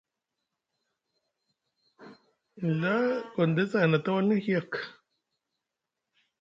[2.79, 2.95] Nɵa
[3.33, 4.73] Gondes a hina tawalni hiyak.